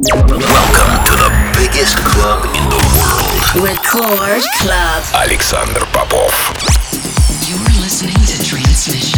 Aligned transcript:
Welcome 0.00 1.02
to 1.06 1.12
the 1.18 1.52
biggest 1.58 1.96
club 1.98 2.44
in 2.54 2.62
the 2.70 2.78
world. 2.94 3.66
Record 3.66 4.42
Club. 4.60 5.02
Alexander 5.12 5.80
Popov. 5.92 6.30
You're 7.48 7.58
listening 7.82 8.14
to 8.14 8.44
Transmission. 8.44 9.17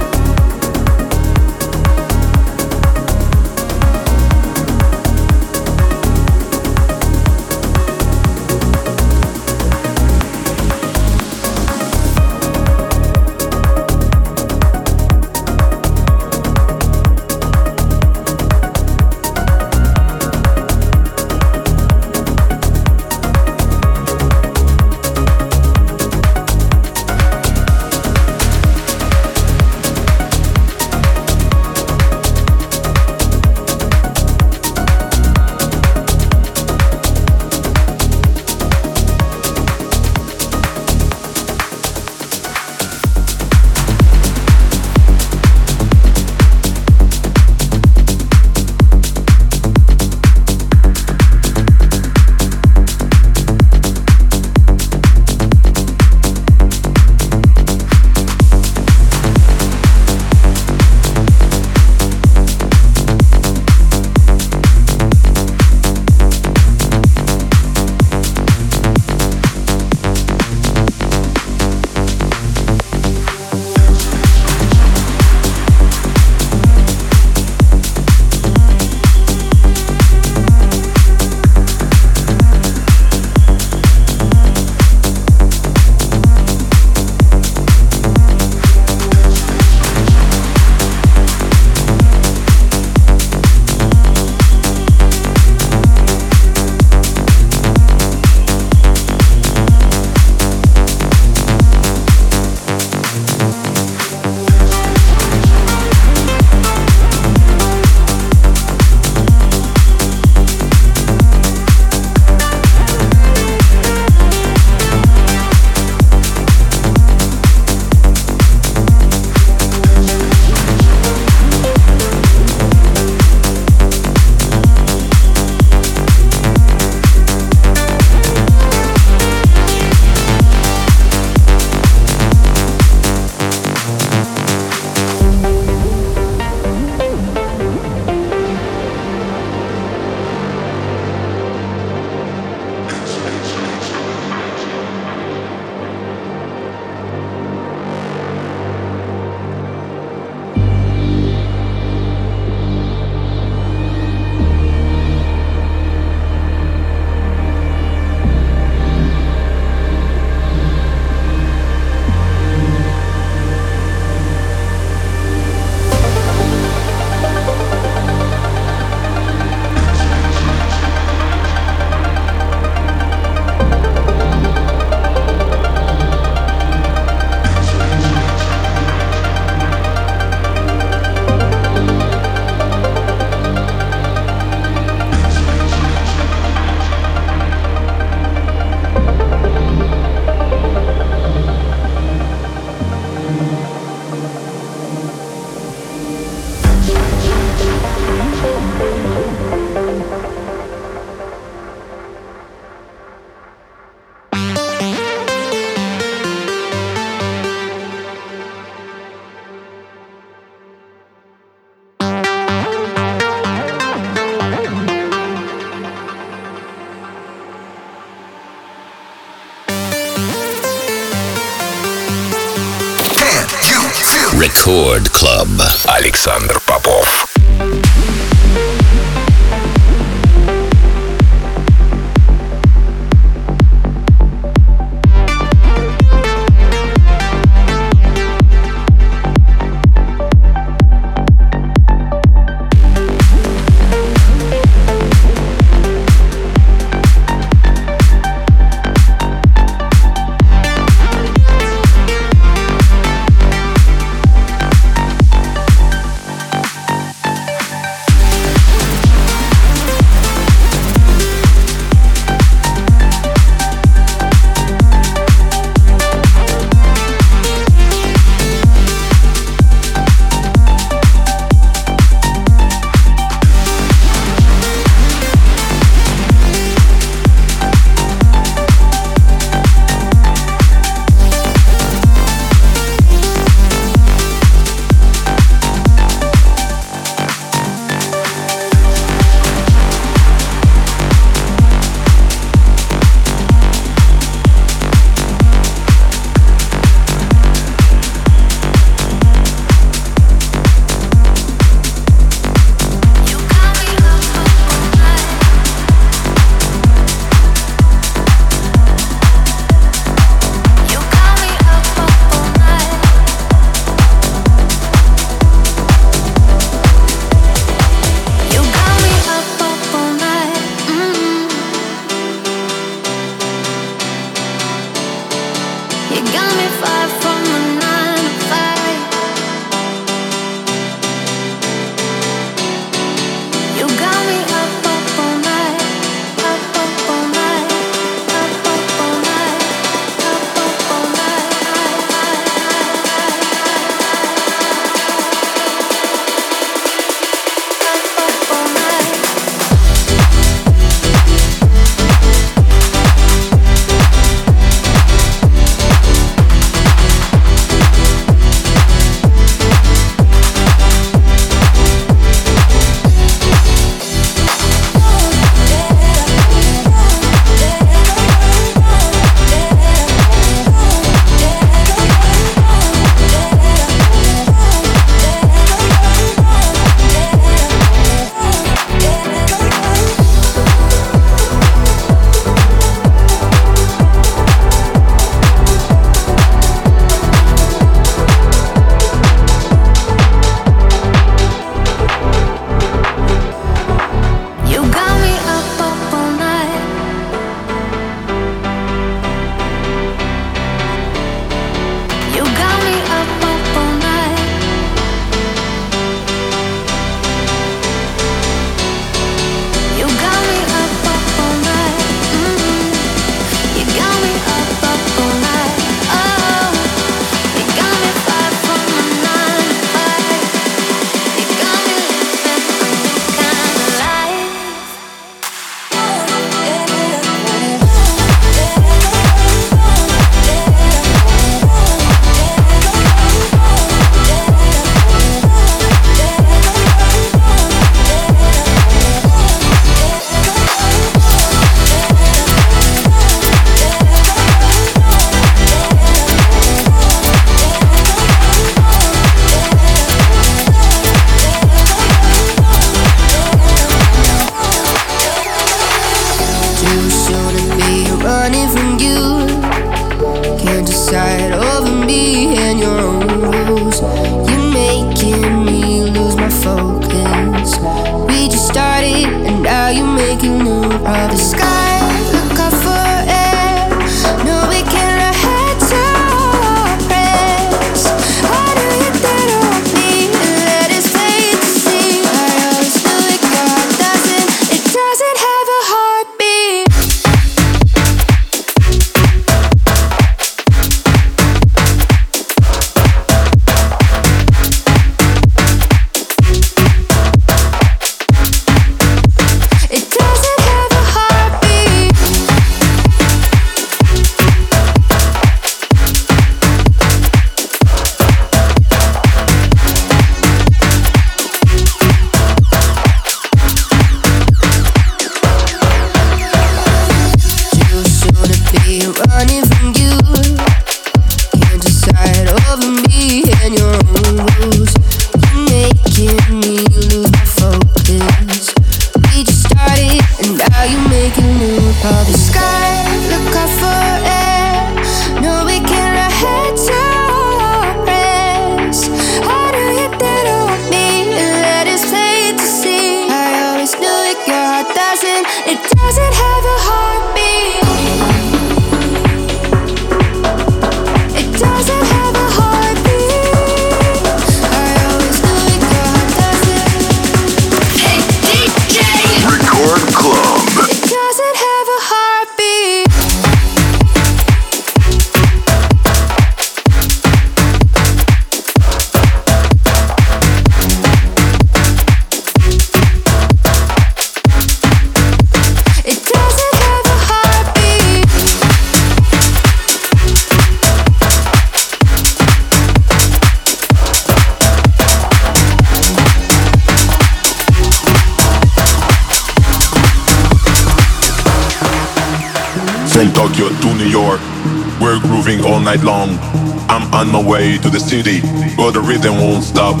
To 597.84 597.90
the 597.92 598.00
city, 598.00 598.40
but 598.80 598.96
the 598.96 599.00
rhythm 599.04 599.36
won't 599.36 599.60
stop. 599.60 600.00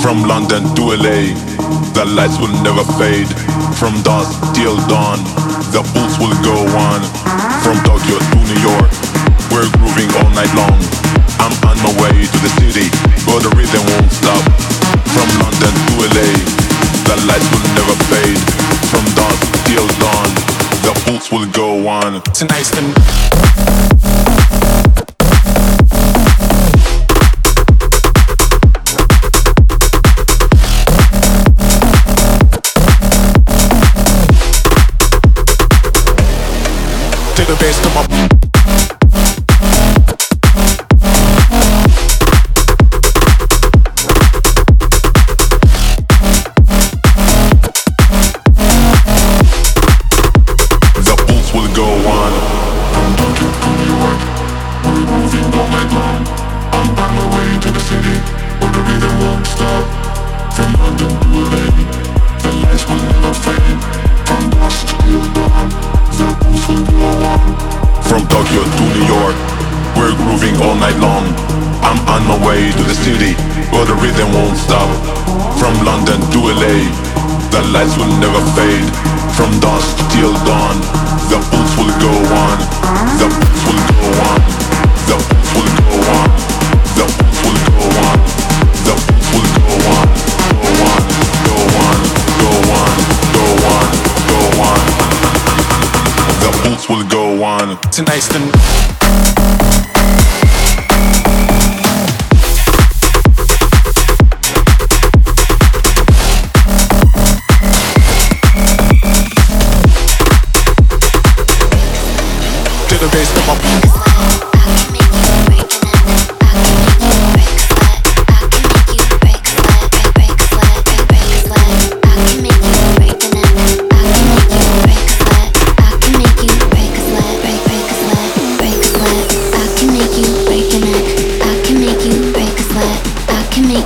From 0.00 0.24
London 0.24 0.64
to 0.72 0.82
LA, 0.96 1.36
the 1.92 2.08
lights 2.16 2.40
will 2.40 2.52
never 2.64 2.80
fade. 2.96 3.28
From 3.76 3.92
dusk 4.00 4.32
till 4.56 4.72
dawn, 4.88 5.20
the 5.68 5.84
pulse 5.92 6.16
will 6.16 6.32
go 6.40 6.56
on. 6.80 7.00
From 7.60 7.76
Tokyo 7.84 8.16
to 8.16 8.38
New 8.48 8.60
York, 8.64 8.88
we're 9.52 9.68
grooving 9.76 10.08
all 10.16 10.32
night 10.32 10.48
long. 10.56 10.80
I'm 11.44 11.52
on 11.68 11.76
my 11.84 11.92
way 12.00 12.24
to 12.24 12.38
the 12.40 12.52
city, 12.56 12.88
but 13.28 13.44
the 13.44 13.52
rhythm 13.52 13.84
won't 13.84 14.12
stop. 14.16 14.40
From 15.12 15.28
London 15.44 15.72
to 15.76 15.94
LA, 16.00 16.30
the 17.04 17.16
lights 17.28 17.48
will 17.52 17.68
never 17.76 17.96
fade. 18.08 18.40
From 18.88 19.04
dusk 19.12 19.44
till 19.68 19.88
dawn, 20.00 20.30
the 20.88 20.92
pulse 21.04 21.28
will 21.28 21.48
go 21.52 21.84
on. 21.84 22.24
Tonight's 22.32 22.72
the 22.72 22.80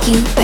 You. 0.07 0.34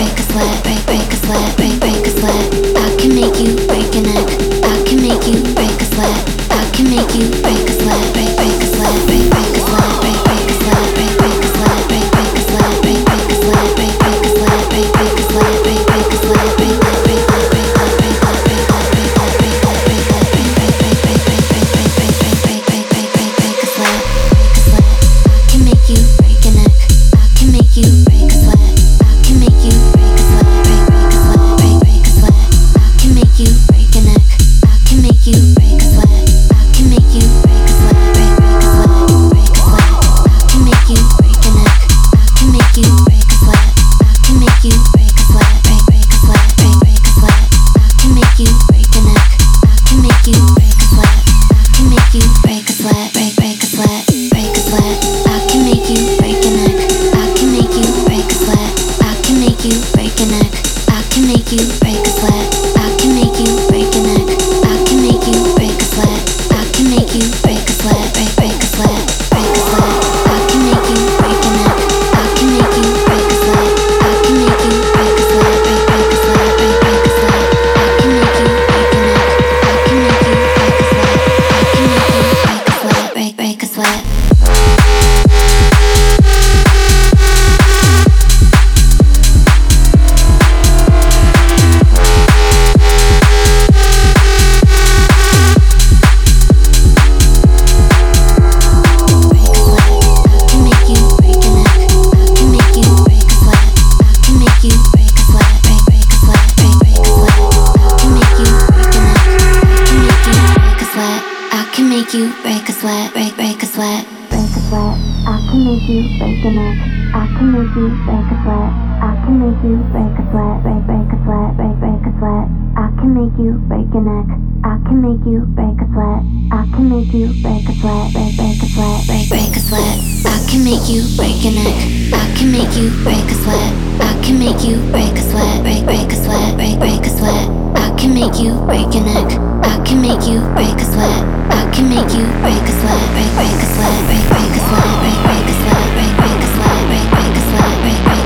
Break 112.12 112.68
a 112.68 112.72
sweat, 112.72 113.10
break, 113.14 113.34
break 113.36 113.62
a 113.62 113.66
sweat, 113.66 114.04
break 114.28 114.44
a 114.44 114.60
sweat. 114.68 115.00
I 115.24 115.40
can 115.48 115.64
make 115.64 115.88
you 115.88 116.04
break 116.20 116.44
a 116.44 116.50
neck. 116.52 116.76
I 117.16 117.24
can 117.24 117.48
make 117.56 117.72
you 117.72 117.88
break 118.04 118.28
a 118.28 118.36
sweat. 118.44 118.68
I 119.00 119.16
can 119.24 119.40
make 119.40 119.64
you 119.64 119.80
break 119.88 120.12
a 120.20 120.24
sweat, 120.28 120.60
break, 120.60 120.84
break 120.84 121.08
a 121.08 121.16
sweat, 121.24 121.56
break, 121.56 121.72
break 121.80 122.04
a 122.04 122.12
sweat. 122.20 122.44
I 122.76 122.92
can 123.00 123.16
make 123.16 123.32
you 123.40 123.56
break 123.64 123.88
a 123.96 124.00
neck. 124.04 124.28
I 124.60 124.76
can 124.84 125.00
make 125.00 125.24
you 125.24 125.40
break 125.56 125.80
a 125.80 125.88
sweat. 125.88 126.20
I 126.52 126.62
can 126.76 126.84
make 126.92 127.12
you 127.16 127.32
break 127.40 127.64
a 127.64 127.74
sweat, 127.80 128.12
break, 128.12 128.36
break 128.36 128.60
a 128.60 128.68
sweat, 128.68 129.00
break, 129.08 129.26
break 129.32 129.56
a 129.56 129.60
sweat. 129.64 129.96
I 130.28 130.36
can 130.52 130.60
make 130.68 130.84
you 130.92 131.00
break 131.16 131.40
a 131.48 131.52
neck. 131.56 131.76
I 132.12 132.28
can 132.36 132.52
make 132.52 132.76
you 132.76 132.92
break 133.08 133.24
a 133.24 133.36
sweat. 133.40 133.72
I 134.04 134.12
can 134.20 134.36
make 134.36 134.60
you 134.60 134.76
break 134.92 135.16
a 135.16 135.24
sweat, 135.32 135.64
break, 135.64 135.88
break 135.88 136.12
a 136.12 136.18
sweat, 136.20 136.60
break, 136.60 136.76
break 136.76 137.08
a 137.08 137.12
sweat. 137.16 137.71
I 137.82 137.90
can 137.98 138.14
make 138.14 138.38
you 138.38 138.54
break 138.62 138.94
a 138.94 139.00
neck. 139.02 139.26
I 139.66 139.74
can 139.84 140.00
make 140.00 140.22
you 140.30 140.38
break 140.54 140.78
a 140.78 140.86
sweat. 140.86 141.22
I 141.50 141.66
can 141.74 141.88
make 141.90 142.14
you 142.14 142.22
break 142.38 142.62
a 142.62 142.74
sweat, 142.78 143.02
break, 143.10 143.26
a 143.26 143.66
sweat, 143.74 143.98
break, 144.06 144.22
break 144.30 144.54
a 144.54 144.60
sweat, 144.62 144.86
break, 145.02 145.18
break 145.26 145.46
a 145.50 145.54
sweat, 145.58 145.88
break, 145.98 146.12
break 146.14 146.42
a 146.42 146.48
sweat, 146.54 146.78
break, 146.86 147.06
break 147.10 147.34
a 147.34 147.42
sweat, 147.50 147.74
break, 147.82 147.98
a 147.98 147.98
sweat, 147.98 148.06
break, 148.06 148.21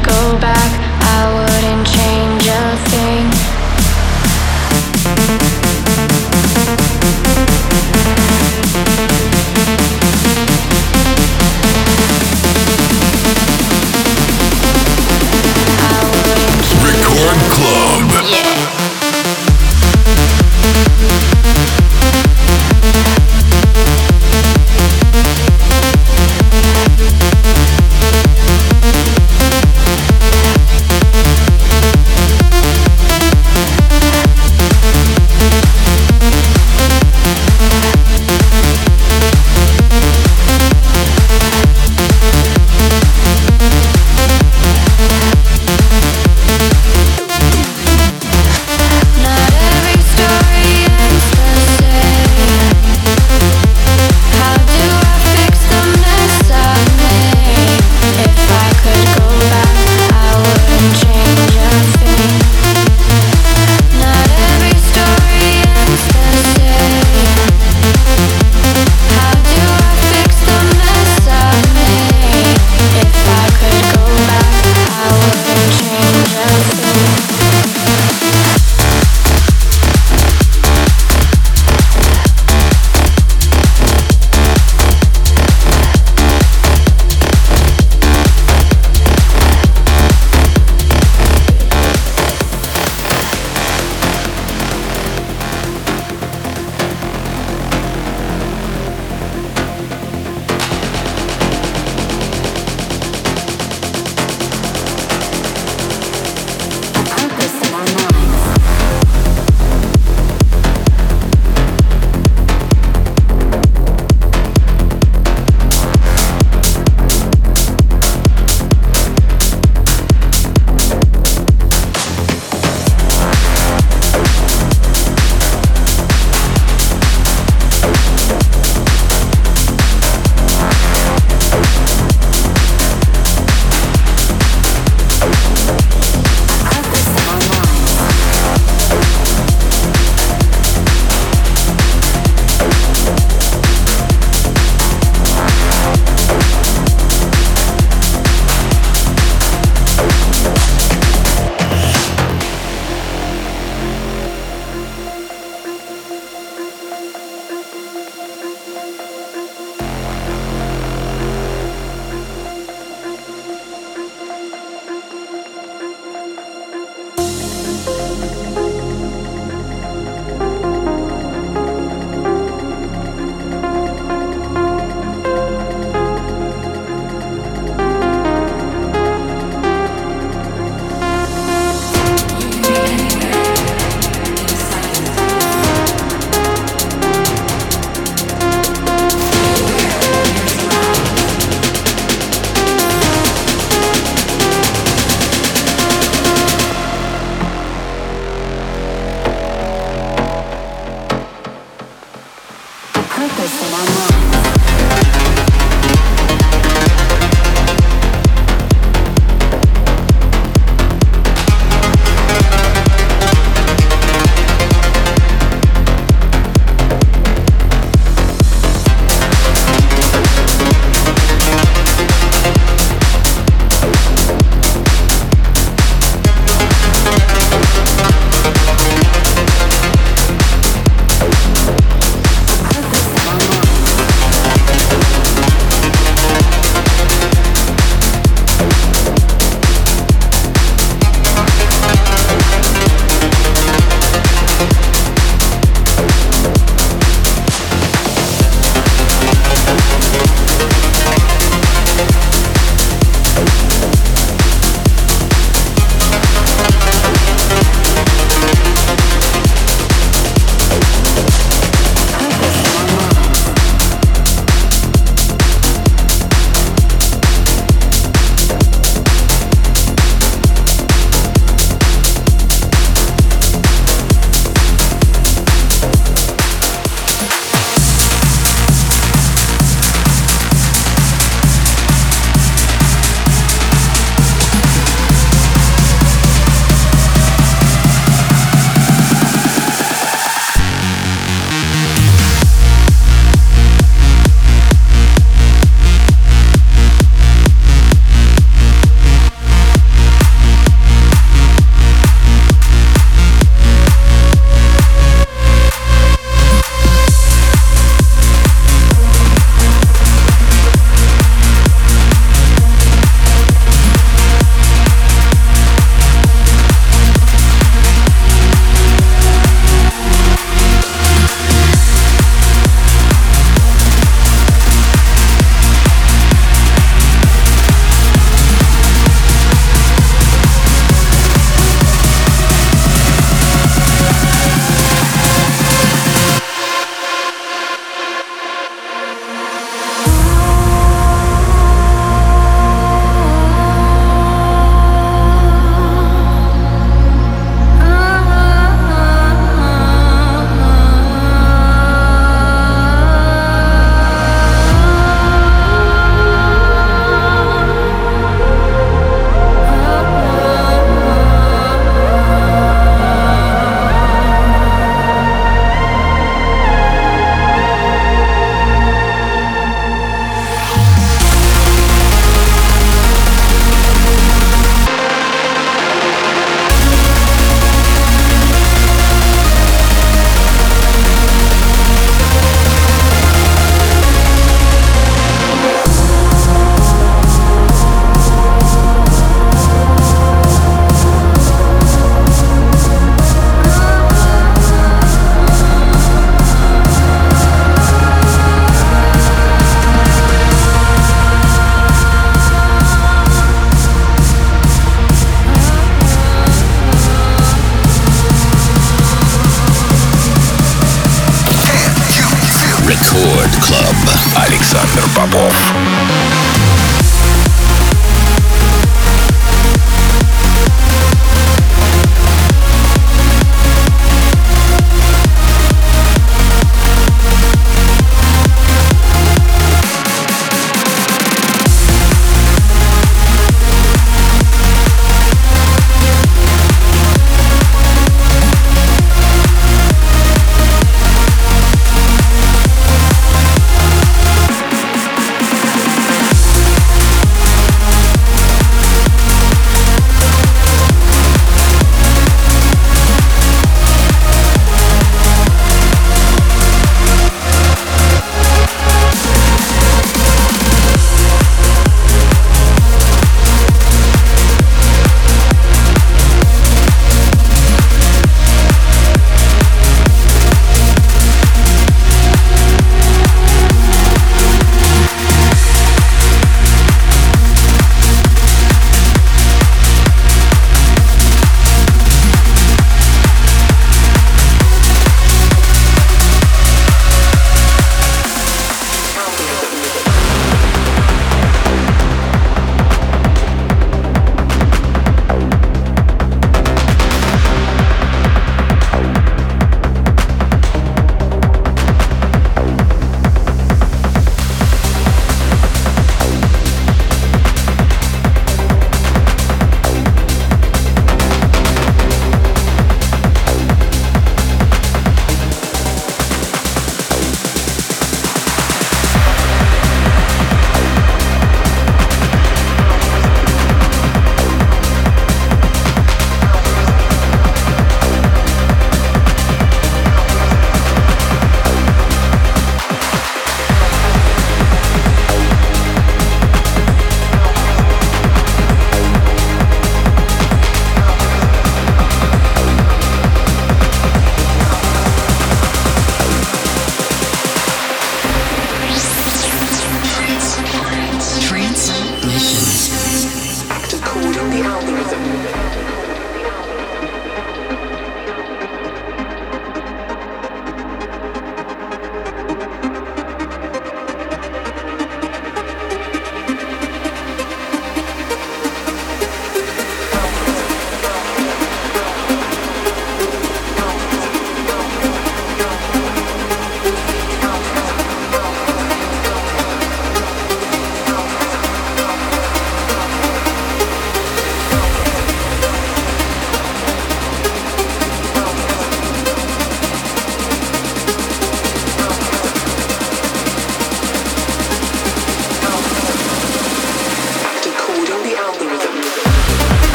go 0.00 0.38
back. 0.40 0.61